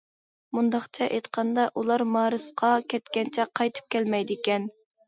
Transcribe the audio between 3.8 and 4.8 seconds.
كەلمەيدىكەن.